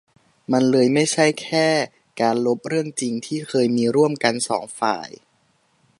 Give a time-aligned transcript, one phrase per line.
[0.51, 1.67] มันเลยไม่ใช่แค่
[2.21, 5.09] การลบเรื่องจริงที่เคยมีร่วมกันสองฝ่าย